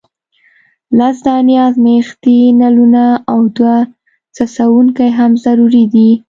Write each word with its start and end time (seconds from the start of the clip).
لس 0.97 1.17
دانې 1.25 1.55
ازمیښتي 1.67 2.37
نلونه 2.61 3.03
او 3.31 3.39
دوه 3.57 3.77
څڅونکي 4.35 5.09
هم 5.17 5.31
ضروري 5.45 5.83
دي. 5.93 6.09